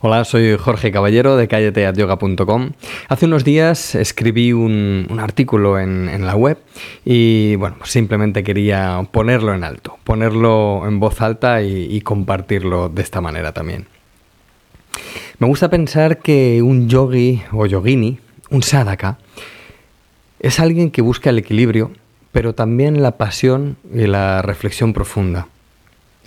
Hola, 0.00 0.24
soy 0.24 0.56
Jorge 0.56 0.92
Caballero 0.92 1.36
de 1.36 1.48
calleteatyoga.com. 1.48 2.70
Hace 3.08 3.26
unos 3.26 3.42
días 3.42 3.96
escribí 3.96 4.52
un, 4.52 5.08
artículo 5.18 5.80
en, 5.80 6.24
la 6.24 6.36
web 6.36 6.56
y 7.04 7.56
bueno, 7.56 7.74
pues 7.80 7.90
simplemente 7.90 8.44
quería 8.44 9.04
ponerlo 9.10 9.52
en 9.54 9.64
alto, 9.64 9.98
ponerlo 10.04 10.86
en 10.86 11.00
voz 11.00 11.20
alta 11.20 11.62
y, 11.62 12.00
compartirlo 12.02 12.88
de 12.88 13.02
esta 13.02 13.20
manera 13.20 13.52
también. 13.52 13.88
Me 15.40 15.48
gusta 15.48 15.68
pensar 15.68 16.18
que 16.18 16.62
un 16.62 16.88
yogi 16.88 17.42
o 17.50 17.66
yogini, 17.66 18.20
un 18.50 18.62
sadhaka, 18.62 19.18
es 20.38 20.60
alguien 20.60 20.92
que 20.92 21.02
busca 21.02 21.30
el 21.30 21.38
equilibrio, 21.38 21.90
pero 22.30 22.54
también 22.54 23.02
la 23.02 23.16
pasión 23.16 23.76
y 23.92 24.06
la 24.06 24.42
reflexión 24.42 24.92
profunda. 24.92 25.48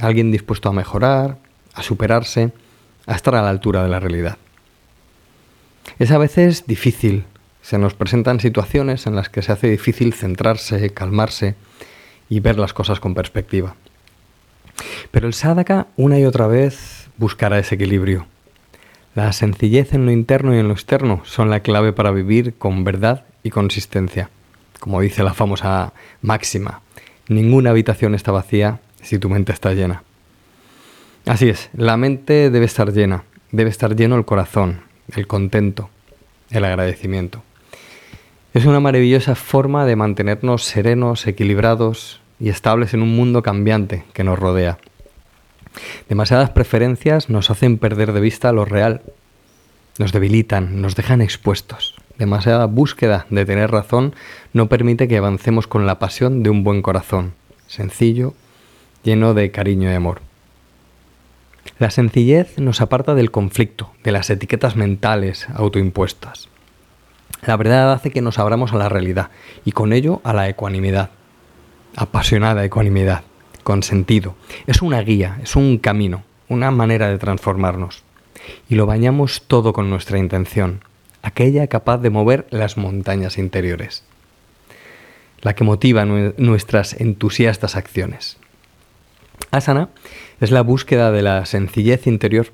Alguien 0.01 0.29
dispuesto 0.29 0.67
a 0.67 0.73
mejorar, 0.73 1.37
a 1.73 1.83
superarse, 1.83 2.51
a 3.07 3.15
estar 3.15 3.35
a 3.35 3.41
la 3.41 3.49
altura 3.49 3.83
de 3.83 3.89
la 3.89 3.99
realidad. 3.99 4.37
Es 5.99 6.11
a 6.11 6.17
veces 6.17 6.65
difícil, 6.67 7.25
se 7.61 7.77
nos 7.77 7.93
presentan 7.93 8.39
situaciones 8.39 9.07
en 9.07 9.15
las 9.15 9.29
que 9.29 9.41
se 9.41 9.51
hace 9.51 9.69
difícil 9.69 10.13
centrarse, 10.13 10.91
calmarse 10.91 11.55
y 12.29 12.39
ver 12.39 12.57
las 12.57 12.73
cosas 12.73 12.99
con 12.99 13.13
perspectiva. 13.13 13.75
Pero 15.11 15.27
el 15.27 15.33
sadhaka 15.33 15.87
una 15.95 16.17
y 16.19 16.25
otra 16.25 16.47
vez 16.47 17.09
buscará 17.17 17.59
ese 17.59 17.75
equilibrio. 17.75 18.25
La 19.13 19.33
sencillez 19.33 19.93
en 19.93 20.05
lo 20.05 20.11
interno 20.11 20.55
y 20.55 20.59
en 20.59 20.67
lo 20.67 20.73
externo 20.73 21.21
son 21.25 21.49
la 21.49 21.59
clave 21.59 21.93
para 21.93 22.11
vivir 22.11 22.55
con 22.57 22.83
verdad 22.83 23.25
y 23.43 23.49
consistencia. 23.49 24.29
Como 24.79 25.01
dice 25.01 25.21
la 25.21 25.33
famosa 25.33 25.93
máxima, 26.21 26.81
ninguna 27.27 27.71
habitación 27.71 28.15
está 28.15 28.31
vacía 28.31 28.79
si 29.01 29.19
tu 29.19 29.29
mente 29.29 29.51
está 29.51 29.73
llena. 29.73 30.03
Así 31.25 31.49
es, 31.49 31.69
la 31.73 31.97
mente 31.97 32.49
debe 32.49 32.65
estar 32.65 32.91
llena, 32.91 33.23
debe 33.51 33.69
estar 33.69 33.95
lleno 33.95 34.15
el 34.15 34.25
corazón, 34.25 34.81
el 35.15 35.27
contento, 35.27 35.89
el 36.49 36.65
agradecimiento. 36.65 37.43
Es 38.53 38.65
una 38.65 38.79
maravillosa 38.79 39.35
forma 39.35 39.85
de 39.85 39.95
mantenernos 39.95 40.63
serenos, 40.63 41.27
equilibrados 41.27 42.19
y 42.39 42.49
estables 42.49 42.93
en 42.93 43.03
un 43.03 43.15
mundo 43.15 43.43
cambiante 43.43 44.03
que 44.13 44.23
nos 44.23 44.39
rodea. 44.39 44.79
Demasiadas 46.09 46.49
preferencias 46.49 47.29
nos 47.29 47.49
hacen 47.49 47.77
perder 47.77 48.13
de 48.13 48.19
vista 48.19 48.51
lo 48.51 48.65
real, 48.65 49.01
nos 49.99 50.11
debilitan, 50.11 50.81
nos 50.81 50.95
dejan 50.95 51.21
expuestos. 51.21 51.95
Demasiada 52.17 52.65
búsqueda 52.65 53.25
de 53.29 53.45
tener 53.45 53.71
razón 53.71 54.15
no 54.53 54.67
permite 54.67 55.07
que 55.07 55.17
avancemos 55.17 55.67
con 55.67 55.85
la 55.85 55.99
pasión 55.99 56.43
de 56.43 56.49
un 56.49 56.63
buen 56.63 56.81
corazón, 56.81 57.33
sencillo, 57.67 58.33
lleno 59.03 59.33
de 59.33 59.51
cariño 59.51 59.91
y 59.91 59.93
amor. 59.93 60.21
La 61.79 61.91
sencillez 61.91 62.57
nos 62.57 62.81
aparta 62.81 63.15
del 63.15 63.31
conflicto, 63.31 63.91
de 64.03 64.11
las 64.11 64.29
etiquetas 64.29 64.75
mentales 64.75 65.47
autoimpuestas. 65.53 66.49
La 67.45 67.57
verdad 67.57 67.91
hace 67.91 68.11
que 68.11 68.21
nos 68.21 68.37
abramos 68.37 68.73
a 68.73 68.77
la 68.77 68.89
realidad 68.89 69.29
y 69.65 69.71
con 69.71 69.93
ello 69.93 70.21
a 70.23 70.33
la 70.33 70.47
ecuanimidad. 70.47 71.09
Apasionada 71.95 72.63
ecuanimidad, 72.63 73.23
con 73.63 73.83
sentido. 73.83 74.35
Es 74.67 74.81
una 74.81 75.01
guía, 75.01 75.39
es 75.41 75.55
un 75.55 75.77
camino, 75.77 76.23
una 76.49 76.69
manera 76.71 77.09
de 77.09 77.17
transformarnos. 77.17 78.03
Y 78.69 78.75
lo 78.75 78.85
bañamos 78.85 79.43
todo 79.47 79.73
con 79.73 79.89
nuestra 79.89 80.17
intención, 80.19 80.83
aquella 81.21 81.67
capaz 81.67 81.97
de 81.97 82.09
mover 82.09 82.47
las 82.49 82.77
montañas 82.77 83.37
interiores, 83.37 84.03
la 85.41 85.55
que 85.55 85.63
motiva 85.63 86.05
nuestras 86.05 86.99
entusiastas 86.99 87.75
acciones. 87.75 88.37
Asana 89.51 89.89
es 90.39 90.49
la 90.49 90.61
búsqueda 90.61 91.11
de 91.11 91.21
la 91.21 91.45
sencillez 91.45 92.07
interior, 92.07 92.47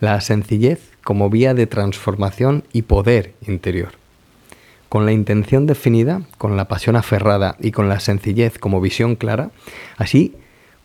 la 0.00 0.20
sencillez 0.20 0.90
como 1.04 1.30
vía 1.30 1.54
de 1.54 1.68
transformación 1.68 2.64
y 2.72 2.82
poder 2.82 3.34
interior. 3.46 3.92
Con 4.88 5.06
la 5.06 5.12
intención 5.12 5.66
definida, 5.66 6.22
con 6.36 6.56
la 6.56 6.66
pasión 6.66 6.96
aferrada 6.96 7.56
y 7.60 7.70
con 7.70 7.88
la 7.88 8.00
sencillez 8.00 8.58
como 8.58 8.80
visión 8.80 9.14
clara, 9.14 9.50
así 9.96 10.34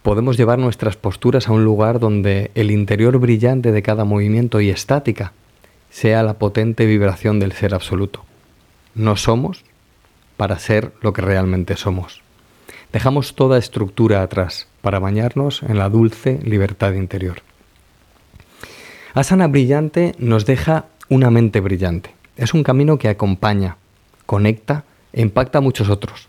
podemos 0.03 0.37
llevar 0.37 0.59
nuestras 0.59 0.95
posturas 0.95 1.47
a 1.47 1.53
un 1.53 1.65
lugar 1.65 1.99
donde 1.99 2.51
el 2.53 2.69
interior 2.69 3.17
brillante 3.17 3.71
de 3.71 3.81
cada 3.81 4.05
movimiento 4.05 4.61
y 4.61 4.69
estática 4.69 5.33
sea 5.89 6.21
la 6.21 6.35
potente 6.35 6.85
vibración 6.85 7.39
del 7.39 7.53
ser 7.53 7.73
absoluto. 7.73 8.25
No 8.93 9.15
somos 9.15 9.63
para 10.37 10.59
ser 10.59 10.93
lo 11.01 11.13
que 11.13 11.21
realmente 11.23 11.75
somos. 11.77 12.21
Dejamos 12.93 13.35
toda 13.35 13.57
estructura 13.57 14.21
atrás 14.21 14.68
para 14.81 14.99
bañarnos 14.99 15.63
en 15.63 15.77
la 15.77 15.89
dulce 15.89 16.39
libertad 16.43 16.93
interior. 16.93 17.41
Asana 19.13 19.47
brillante 19.47 20.13
nos 20.19 20.45
deja 20.45 20.85
una 21.09 21.31
mente 21.31 21.59
brillante. 21.59 22.13
Es 22.37 22.53
un 22.53 22.63
camino 22.63 22.97
que 22.97 23.09
acompaña, 23.09 23.77
conecta 24.25 24.83
e 25.11 25.21
impacta 25.21 25.57
a 25.57 25.61
muchos 25.61 25.89
otros. 25.89 26.27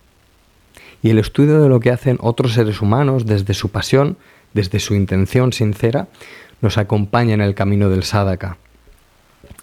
Y 1.02 1.10
el 1.10 1.18
estudio 1.18 1.62
de 1.62 1.68
lo 1.68 1.80
que 1.80 1.90
hacen 1.90 2.18
otros 2.20 2.54
seres 2.54 2.80
humanos 2.80 3.26
desde 3.26 3.54
su 3.54 3.70
pasión, 3.70 4.16
desde 4.54 4.80
su 4.80 4.94
intención 4.94 5.52
sincera, 5.52 6.08
nos 6.60 6.78
acompaña 6.78 7.34
en 7.34 7.40
el 7.40 7.54
camino 7.54 7.88
del 7.90 8.04
sadhaka. 8.04 8.58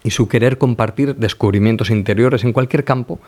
Y 0.04 0.12
su 0.12 0.28
querer 0.28 0.58
compartir 0.58 1.16
descubrimientos 1.16 1.90
interiores 1.90 2.44
en 2.44 2.54
cualquier 2.54 2.84
campo 2.84 3.20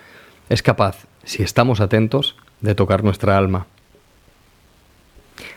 es 0.50 0.64
capaz, 0.64 1.06
si 1.24 1.44
estamos 1.44 1.80
atentos, 1.80 2.36
de 2.62 2.76
tocar 2.76 3.04
nuestra 3.04 3.38
alma. 3.38 3.68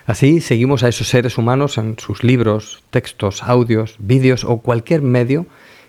Así 0.06 0.40
seguimos 0.40 0.82
a 0.82 0.88
esos 0.88 1.08
seres 1.08 1.38
humanos 1.38 1.78
en 1.78 1.98
sus 1.98 2.24
libros, 2.24 2.82
textos, 2.90 3.42
audios, 3.42 3.96
vídeos 3.98 4.44
o 4.44 4.58
cualquier 4.58 5.02
medio 5.02 5.46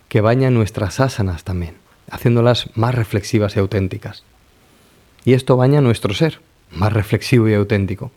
que 0.07 0.21
baña 0.21 0.51
nuestras 0.51 0.99
asanas 0.99 1.43
también, 1.43 1.75
haciéndolas 2.09 2.69
más 2.75 2.93
reflexivas 2.93 3.55
y 3.55 3.59
auténticas. 3.59 4.23
Y 5.25 5.33
esto 5.33 5.57
baña 5.57 5.81
nuestro 5.81 6.13
ser, 6.13 6.39
más 6.71 6.93
reflexivo 6.93 7.49
y 7.49 7.53
auténtico, 7.53 8.11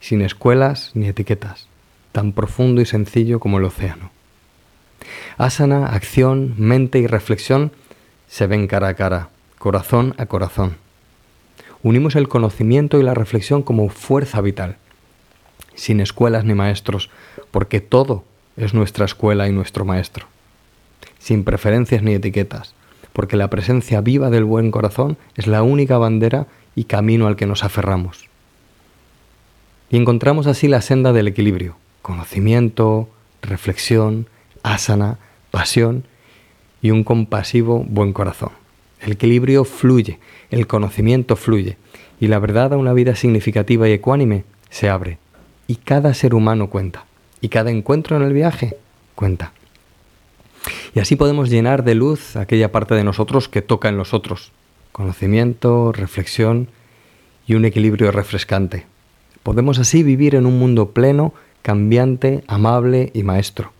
sin 0.00 0.20
escuelas 0.22 0.90
ni 0.94 1.08
etiquetas, 1.08 1.68
tan 2.12 2.32
profundo 2.32 2.80
y 2.80 2.86
sencillo 2.86 3.40
como 3.40 3.58
el 3.58 3.64
océano. 3.64 4.10
Asana, 5.38 5.86
acción, 5.86 6.54
mente 6.58 6.98
y 6.98 7.06
reflexión 7.06 7.72
se 8.26 8.46
ven 8.46 8.66
cara 8.66 8.88
a 8.88 8.94
cara, 8.94 9.30
corazón 9.58 10.14
a 10.18 10.26
corazón 10.26 10.76
unimos 11.82 12.16
el 12.16 12.28
conocimiento 12.28 12.98
y 12.98 13.02
la 13.02 13.14
reflexión 13.14 13.62
como 13.62 13.88
fuerza 13.88 14.40
vital, 14.40 14.76
sin 15.74 16.00
escuelas 16.00 16.44
ni 16.44 16.54
maestros, 16.54 17.10
porque 17.50 17.80
todo 17.80 18.24
es 18.56 18.74
nuestra 18.74 19.04
escuela 19.04 19.48
y 19.48 19.52
nuestro 19.52 19.84
maestro, 19.84 20.26
sin 21.18 21.44
preferencias 21.44 22.02
ni 22.02 22.14
etiquetas, 22.14 22.74
porque 23.12 23.36
la 23.36 23.48
presencia 23.48 24.00
viva 24.00 24.30
del 24.30 24.44
buen 24.44 24.70
corazón 24.70 25.16
es 25.36 25.46
la 25.46 25.62
única 25.62 25.98
bandera 25.98 26.46
y 26.74 26.84
camino 26.84 27.26
al 27.26 27.36
que 27.36 27.46
nos 27.46 27.64
aferramos. 27.64 28.28
Y 29.90 29.96
encontramos 29.96 30.46
así 30.46 30.68
la 30.68 30.82
senda 30.82 31.12
del 31.12 31.28
equilibrio, 31.28 31.76
conocimiento, 32.02 33.08
reflexión, 33.42 34.26
asana, 34.62 35.18
pasión 35.50 36.04
y 36.82 36.90
un 36.90 37.04
compasivo 37.04 37.84
buen 37.88 38.12
corazón. 38.12 38.50
El 39.00 39.12
equilibrio 39.12 39.64
fluye, 39.64 40.18
el 40.50 40.66
conocimiento 40.66 41.36
fluye 41.36 41.76
y 42.20 42.26
la 42.26 42.38
verdad 42.38 42.72
a 42.72 42.76
una 42.76 42.92
vida 42.92 43.14
significativa 43.14 43.88
y 43.88 43.92
ecuánime 43.92 44.44
se 44.70 44.88
abre. 44.88 45.18
Y 45.68 45.76
cada 45.76 46.12
ser 46.14 46.34
humano 46.34 46.68
cuenta. 46.68 47.04
Y 47.40 47.50
cada 47.50 47.70
encuentro 47.70 48.16
en 48.16 48.24
el 48.24 48.32
viaje 48.32 48.76
cuenta. 49.14 49.52
Y 50.94 51.00
así 51.00 51.14
podemos 51.14 51.50
llenar 51.50 51.84
de 51.84 51.94
luz 51.94 52.34
aquella 52.34 52.72
parte 52.72 52.94
de 52.94 53.04
nosotros 53.04 53.48
que 53.48 53.62
toca 53.62 53.88
en 53.88 53.96
los 53.96 54.14
otros. 54.14 54.50
Conocimiento, 54.90 55.92
reflexión 55.92 56.68
y 57.46 57.54
un 57.54 57.64
equilibrio 57.64 58.10
refrescante. 58.10 58.86
Podemos 59.42 59.78
así 59.78 60.02
vivir 60.02 60.34
en 60.34 60.46
un 60.46 60.58
mundo 60.58 60.90
pleno, 60.90 61.32
cambiante, 61.62 62.42
amable 62.48 63.10
y 63.14 63.22
maestro. 63.22 63.72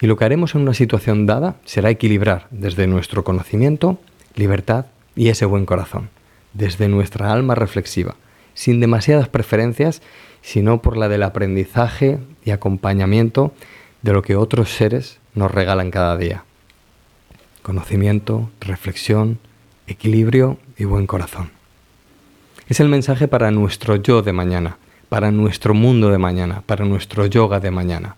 Y 0.00 0.06
lo 0.06 0.16
que 0.16 0.24
haremos 0.24 0.54
en 0.54 0.62
una 0.62 0.74
situación 0.74 1.26
dada 1.26 1.56
será 1.64 1.90
equilibrar 1.90 2.46
desde 2.50 2.86
nuestro 2.86 3.24
conocimiento, 3.24 3.98
libertad 4.34 4.86
y 5.16 5.28
ese 5.28 5.44
buen 5.44 5.66
corazón, 5.66 6.10
desde 6.52 6.88
nuestra 6.88 7.32
alma 7.32 7.56
reflexiva, 7.56 8.14
sin 8.58 8.80
demasiadas 8.80 9.28
preferencias, 9.28 10.02
sino 10.42 10.82
por 10.82 10.96
la 10.96 11.08
del 11.08 11.22
aprendizaje 11.22 12.18
y 12.44 12.50
acompañamiento 12.50 13.52
de 14.02 14.12
lo 14.12 14.22
que 14.22 14.34
otros 14.34 14.70
seres 14.70 15.20
nos 15.36 15.52
regalan 15.52 15.92
cada 15.92 16.16
día. 16.16 16.42
Conocimiento, 17.62 18.50
reflexión, 18.58 19.38
equilibrio 19.86 20.58
y 20.76 20.86
buen 20.86 21.06
corazón. 21.06 21.50
Es 22.68 22.80
el 22.80 22.88
mensaje 22.88 23.28
para 23.28 23.52
nuestro 23.52 23.94
yo 23.94 24.22
de 24.22 24.32
mañana, 24.32 24.78
para 25.08 25.30
nuestro 25.30 25.72
mundo 25.72 26.10
de 26.10 26.18
mañana, 26.18 26.64
para 26.66 26.84
nuestro 26.84 27.26
yoga 27.26 27.60
de 27.60 27.70
mañana. 27.70 28.16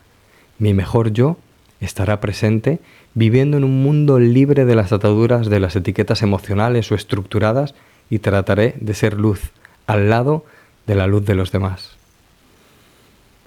Mi 0.59 0.73
mejor 0.73 1.13
yo 1.13 1.37
estará 1.83 2.19
presente 2.21 2.79
viviendo 3.13 3.59
en 3.59 3.65
un 3.65 3.83
mundo 3.83 4.19
libre 4.19 4.65
de 4.65 4.75
las 4.75 4.91
ataduras 4.91 5.51
de 5.51 5.61
las 5.61 5.77
etiquetas 5.77 6.23
emocionales 6.23 6.91
o 6.91 6.95
estructuradas 6.95 7.75
y 8.09 8.21
trataré 8.21 8.75
de 8.81 8.95
ser 8.95 9.19
luz 9.19 9.53
al 9.91 10.09
lado 10.09 10.45
de 10.87 10.95
la 10.95 11.09
luz 11.09 11.25
de 11.25 11.35
los 11.35 11.51
demás. 11.51 11.91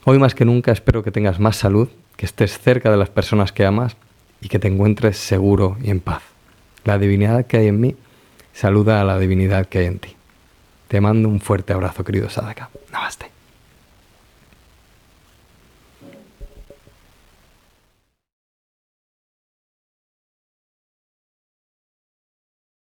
Hoy 0.03 0.19
más 0.19 0.35
que 0.35 0.43
nunca 0.43 0.73
espero 0.73 1.01
que 1.01 1.11
tengas 1.11 1.39
más 1.39 1.55
salud 1.55 1.87
que 2.17 2.25
estés 2.25 2.59
cerca 2.59 2.91
de 2.91 2.97
las 2.97 3.09
personas 3.09 3.53
que 3.53 3.65
amas 3.65 3.95
y 4.41 4.49
que 4.49 4.59
te 4.59 4.67
encuentres 4.67 5.17
seguro 5.17 5.77
y 5.81 5.89
en 5.89 6.01
paz. 6.01 6.21
La 6.83 6.97
divinidad 6.97 7.45
que 7.45 7.57
hay 7.57 7.67
en 7.67 7.79
mí 7.79 7.95
saluda 8.51 8.99
a 8.99 9.05
la 9.05 9.17
divinidad 9.19 9.67
que 9.67 9.79
hay 9.79 9.85
en 9.85 9.99
ti. 9.99 10.15
Te 10.89 10.99
mando 10.99 11.29
un 11.29 11.39
fuerte 11.39 11.71
abrazo, 11.71 12.03
querido 12.03 12.29
Sadaka. 12.29 12.69